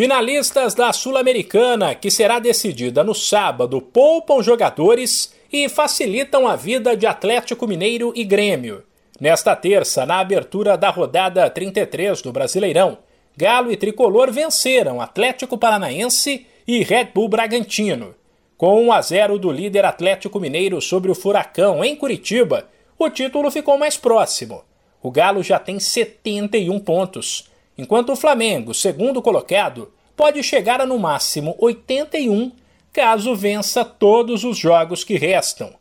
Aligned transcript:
Finalistas 0.00 0.72
da 0.72 0.94
Sul-Americana, 0.94 1.94
que 1.94 2.10
será 2.10 2.38
decidida 2.38 3.04
no 3.04 3.14
sábado, 3.14 3.82
poupam 3.82 4.42
jogadores 4.42 5.34
e 5.52 5.68
facilitam 5.68 6.48
a 6.48 6.56
vida 6.56 6.96
de 6.96 7.06
Atlético 7.06 7.66
Mineiro 7.66 8.10
e 8.16 8.24
Grêmio. 8.24 8.82
Nesta 9.20 9.54
terça, 9.54 10.06
na 10.06 10.18
abertura 10.18 10.74
da 10.78 10.88
rodada 10.88 11.50
33 11.50 12.22
do 12.22 12.32
Brasileirão, 12.32 12.96
Galo 13.36 13.70
e 13.70 13.76
Tricolor 13.76 14.32
venceram 14.32 15.02
Atlético 15.02 15.58
Paranaense 15.58 16.46
e 16.66 16.82
Red 16.82 17.10
Bull 17.14 17.28
Bragantino. 17.28 18.14
Com 18.56 18.86
1 18.86 18.92
a 18.94 19.02
0 19.02 19.38
do 19.38 19.52
líder 19.52 19.84
Atlético 19.84 20.40
Mineiro 20.40 20.80
sobre 20.80 21.10
o 21.10 21.14
Furacão 21.14 21.84
em 21.84 21.94
Curitiba, 21.94 22.70
o 22.98 23.10
título 23.10 23.50
ficou 23.50 23.76
mais 23.76 23.98
próximo. 23.98 24.64
O 25.02 25.10
Galo 25.10 25.42
já 25.42 25.58
tem 25.58 25.78
71 25.78 26.80
pontos 26.80 27.49
enquanto 27.80 28.12
o 28.12 28.16
Flamengo, 28.16 28.74
segundo 28.74 29.22
colocado, 29.22 29.90
pode 30.16 30.42
chegar 30.42 30.80
a 30.80 30.86
no 30.86 30.98
máximo 30.98 31.56
81 31.58 32.52
caso 32.92 33.34
vença 33.34 33.84
todos 33.84 34.44
os 34.44 34.58
jogos 34.58 35.02
que 35.02 35.16
restam. 35.16 35.72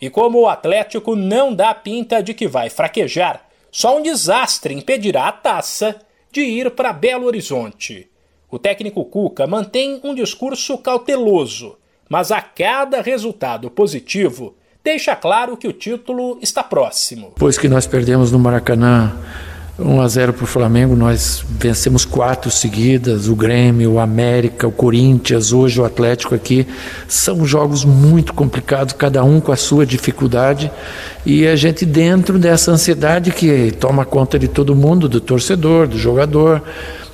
E 0.00 0.08
como 0.08 0.38
o 0.38 0.48
Atlético 0.48 1.16
não 1.16 1.52
dá 1.52 1.74
pinta 1.74 2.22
de 2.22 2.32
que 2.32 2.46
vai 2.46 2.70
fraquejar, 2.70 3.46
só 3.72 3.98
um 3.98 4.02
desastre 4.02 4.72
impedirá 4.72 5.26
a 5.26 5.32
taça 5.32 5.96
de 6.30 6.42
ir 6.42 6.70
para 6.70 6.92
Belo 6.92 7.26
Horizonte. 7.26 8.08
O 8.50 8.58
técnico 8.58 9.04
Cuca 9.04 9.46
mantém 9.46 10.00
um 10.04 10.14
discurso 10.14 10.78
cauteloso, 10.78 11.76
mas 12.08 12.30
a 12.30 12.40
cada 12.40 13.02
resultado 13.02 13.68
positivo 13.70 14.54
deixa 14.84 15.16
claro 15.16 15.56
que 15.56 15.66
o 15.66 15.72
título 15.72 16.38
está 16.40 16.62
próximo. 16.62 17.32
Pois 17.36 17.58
que 17.58 17.68
nós 17.68 17.86
perdemos 17.86 18.30
no 18.30 18.38
Maracanã 18.38 19.18
1 19.78 20.00
a 20.00 20.08
0 20.08 20.32
para 20.32 20.42
o 20.42 20.46
Flamengo, 20.46 20.96
nós 20.96 21.44
vencemos 21.48 22.04
quatro 22.04 22.50
seguidas, 22.50 23.28
o 23.28 23.36
Grêmio, 23.36 23.92
o 23.92 24.00
América, 24.00 24.66
o 24.66 24.72
Corinthians, 24.72 25.52
hoje 25.52 25.80
o 25.80 25.84
Atlético 25.84 26.34
aqui. 26.34 26.66
São 27.06 27.46
jogos 27.46 27.84
muito 27.84 28.34
complicados, 28.34 28.92
cada 28.92 29.22
um 29.22 29.40
com 29.40 29.52
a 29.52 29.56
sua 29.56 29.86
dificuldade, 29.86 30.68
e 31.24 31.46
a 31.46 31.54
gente 31.54 31.86
dentro 31.86 32.40
dessa 32.40 32.72
ansiedade 32.72 33.30
que 33.30 33.70
toma 33.70 34.04
conta 34.04 34.36
de 34.36 34.48
todo 34.48 34.74
mundo, 34.74 35.08
do 35.08 35.20
torcedor, 35.20 35.86
do 35.86 35.96
jogador, 35.96 36.60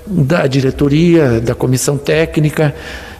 da 0.06 0.47
diretoria, 0.47 1.42
da 1.42 1.55
comissão 1.55 1.98
técnica, 1.98 2.75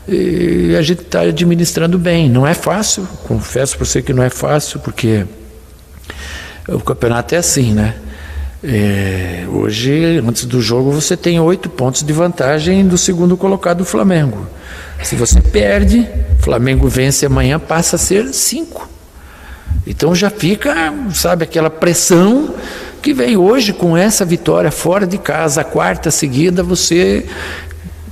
a 0.09 0.83
gente 0.83 1.03
está 1.03 1.21
administrando 1.21 1.99
bem. 1.99 2.31
Não 2.31 2.47
é 2.47 2.55
fácil, 2.55 3.07
confesso 3.27 3.77
para 3.77 3.85
você 3.85 4.01
que 4.01 4.15
não 4.15 4.23
é 4.23 4.31
fácil, 4.31 4.81
porque 4.81 5.27
o 6.67 6.81
campeonato 6.81 7.35
é 7.35 7.39
assim, 7.39 7.75
né? 7.75 7.97
É, 8.67 9.45
hoje, 9.53 10.23
antes 10.27 10.47
do 10.47 10.59
jogo, 10.59 10.91
você 10.91 11.19
tem 11.19 11.39
oito 11.39 11.69
pontos 11.69 12.03
de 12.03 12.13
vantagem 12.15 12.87
do 12.87 12.97
segundo 12.97 13.37
colocado 13.37 13.79
do 13.79 13.85
Flamengo. 13.85 14.47
Se 15.03 15.15
você 15.15 15.39
perde, 15.43 16.09
Flamengo 16.41 16.89
vence 16.89 17.27
amanhã, 17.27 17.59
passa 17.61 17.97
a 17.97 17.99
ser 17.99 18.33
cinco. 18.33 18.89
Então 19.87 20.15
já 20.15 20.31
fica, 20.31 20.95
sabe, 21.13 21.45
aquela 21.45 21.69
pressão 21.69 22.55
que 23.03 23.13
vem 23.13 23.37
hoje 23.37 23.75
com 23.75 23.95
essa 23.95 24.25
vitória 24.25 24.71
fora 24.71 25.07
de 25.07 25.19
casa, 25.19 25.61
a 25.61 25.65
quarta 25.65 26.11
seguida, 26.11 26.63
você 26.63 27.27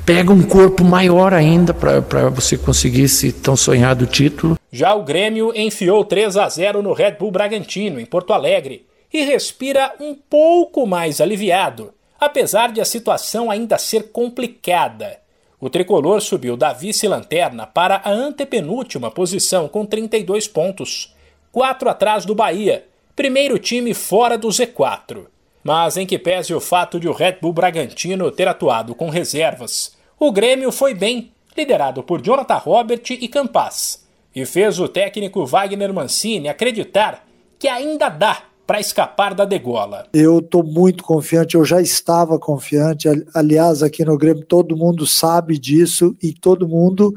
pega 0.04 0.30
um 0.30 0.42
corpo 0.42 0.84
maior 0.84 1.32
ainda 1.32 1.72
para 1.72 2.28
você 2.28 2.58
conseguir 2.58 3.04
esse 3.04 3.32
tão 3.32 3.56
sonhado 3.56 4.04
título. 4.04 4.58
Já 4.70 4.92
o 4.92 5.02
Grêmio 5.02 5.50
enfiou 5.56 6.04
3 6.04 6.36
a 6.36 6.46
0 6.46 6.82
no 6.82 6.92
Red 6.92 7.12
Bull 7.12 7.30
Bragantino, 7.30 7.98
em 7.98 8.04
Porto 8.04 8.34
Alegre 8.34 8.91
e 9.12 9.22
respira 9.22 9.94
um 10.00 10.14
pouco 10.14 10.86
mais 10.86 11.20
aliviado, 11.20 11.92
apesar 12.18 12.72
de 12.72 12.80
a 12.80 12.84
situação 12.84 13.50
ainda 13.50 13.76
ser 13.76 14.10
complicada. 14.10 15.20
O 15.60 15.68
tricolor 15.70 16.20
subiu 16.20 16.56
da 16.56 16.72
vice-lanterna 16.72 17.66
para 17.66 18.00
a 18.04 18.10
antepenúltima 18.10 19.10
posição 19.10 19.68
com 19.68 19.84
32 19.84 20.48
pontos, 20.48 21.14
quatro 21.52 21.88
atrás 21.88 22.24
do 22.24 22.34
Bahia, 22.34 22.86
primeiro 23.14 23.58
time 23.58 23.94
fora 23.94 24.38
do 24.38 24.48
Z4. 24.48 25.26
Mas 25.62 25.96
em 25.96 26.06
que 26.06 26.18
pese 26.18 26.52
o 26.52 26.60
fato 26.60 26.98
de 26.98 27.08
o 27.08 27.12
Red 27.12 27.38
Bull 27.40 27.52
Bragantino 27.52 28.30
ter 28.32 28.48
atuado 28.48 28.94
com 28.94 29.10
reservas, 29.10 29.96
o 30.18 30.32
Grêmio 30.32 30.72
foi 30.72 30.94
bem, 30.94 31.30
liderado 31.56 32.02
por 32.02 32.20
Jonathan 32.20 32.56
Robert 32.56 33.02
e 33.10 33.28
Campas, 33.28 34.04
e 34.34 34.44
fez 34.44 34.80
o 34.80 34.88
técnico 34.88 35.44
Wagner 35.44 35.92
Mancini 35.92 36.48
acreditar 36.48 37.24
que 37.58 37.68
ainda 37.68 38.08
dá 38.08 38.42
para 38.72 38.80
escapar 38.80 39.34
da 39.34 39.44
degola? 39.44 40.06
Eu 40.14 40.38
estou 40.38 40.64
muito 40.64 41.04
confiante, 41.04 41.56
eu 41.56 41.64
já 41.64 41.82
estava 41.82 42.38
confiante. 42.38 43.06
Aliás, 43.34 43.82
aqui 43.82 44.02
no 44.02 44.16
Grêmio 44.16 44.46
todo 44.46 44.74
mundo 44.74 45.06
sabe 45.06 45.58
disso 45.58 46.16
e 46.22 46.32
todo 46.32 46.66
mundo 46.66 47.12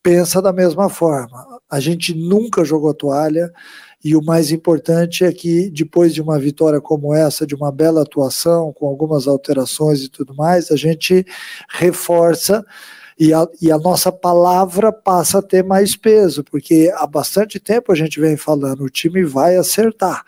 pensa 0.00 0.40
da 0.40 0.52
mesma 0.52 0.88
forma. 0.88 1.44
A 1.68 1.80
gente 1.80 2.14
nunca 2.14 2.64
jogou 2.64 2.94
toalha 2.94 3.52
e 4.04 4.14
o 4.14 4.22
mais 4.22 4.52
importante 4.52 5.24
é 5.24 5.32
que 5.32 5.68
depois 5.68 6.14
de 6.14 6.22
uma 6.22 6.38
vitória 6.38 6.80
como 6.80 7.12
essa, 7.12 7.44
de 7.44 7.56
uma 7.56 7.72
bela 7.72 8.02
atuação, 8.02 8.72
com 8.72 8.86
algumas 8.86 9.26
alterações 9.26 10.00
e 10.00 10.08
tudo 10.08 10.32
mais, 10.32 10.70
a 10.70 10.76
gente 10.76 11.26
reforça 11.70 12.64
e 13.18 13.34
a, 13.34 13.44
e 13.60 13.72
a, 13.72 13.78
nossa 13.78 14.12
palavra 14.12 14.92
passa 14.92 15.40
a 15.40 15.42
ter 15.42 15.64
mais 15.64 15.96
peso, 15.96 16.44
porque 16.44 16.92
há 16.94 17.04
bastante 17.04 17.58
tempo 17.58 17.90
a 17.90 17.96
gente 17.96 18.20
vem 18.20 18.36
falando, 18.36 18.84
o 18.84 18.90
time 18.90 19.24
vai 19.24 19.56
acertar 19.56 20.24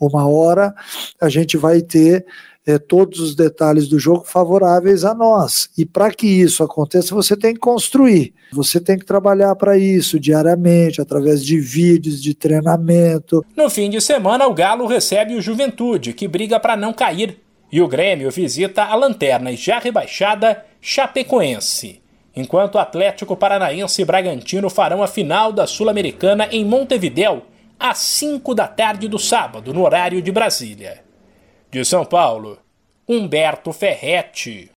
uma 0.00 0.28
hora 0.28 0.74
a 1.20 1.28
gente 1.28 1.56
vai 1.56 1.80
ter 1.80 2.26
é, 2.66 2.78
todos 2.78 3.20
os 3.20 3.34
detalhes 3.34 3.86
do 3.88 3.98
jogo 3.98 4.24
favoráveis 4.24 5.04
a 5.04 5.14
nós. 5.14 5.70
E 5.78 5.86
para 5.86 6.10
que 6.10 6.26
isso 6.26 6.64
aconteça, 6.64 7.14
você 7.14 7.36
tem 7.36 7.54
que 7.54 7.60
construir. 7.60 8.34
Você 8.52 8.80
tem 8.80 8.98
que 8.98 9.06
trabalhar 9.06 9.54
para 9.54 9.78
isso 9.78 10.18
diariamente, 10.18 11.00
através 11.00 11.44
de 11.44 11.60
vídeos, 11.60 12.20
de 12.20 12.34
treinamento. 12.34 13.44
No 13.56 13.70
fim 13.70 13.88
de 13.88 14.00
semana, 14.00 14.46
o 14.46 14.54
Galo 14.54 14.86
recebe 14.86 15.34
o 15.34 15.40
Juventude, 15.40 16.12
que 16.12 16.26
briga 16.26 16.58
para 16.58 16.76
não 16.76 16.92
cair. 16.92 17.38
E 17.70 17.80
o 17.80 17.88
Grêmio 17.88 18.30
visita 18.30 18.84
a 18.84 18.94
lanterna 18.94 19.54
já 19.54 19.78
rebaixada 19.78 20.64
Chapecoense. 20.80 22.00
Enquanto 22.34 22.74
o 22.74 22.78
Atlético 22.78 23.36
Paranaense 23.36 24.02
e 24.02 24.04
Bragantino 24.04 24.68
farão 24.68 25.02
a 25.02 25.06
final 25.06 25.52
da 25.52 25.66
Sul-Americana 25.66 26.48
em 26.50 26.64
Montevidéu 26.64 27.42
às 27.78 27.98
5 27.98 28.54
da 28.54 28.66
tarde 28.66 29.08
do 29.08 29.18
sábado, 29.18 29.72
no 29.72 29.82
horário 29.82 30.22
de 30.22 30.32
Brasília. 30.32 31.04
De 31.70 31.84
São 31.84 32.04
Paulo, 32.04 32.58
Humberto 33.08 33.72
Ferretti. 33.72 34.64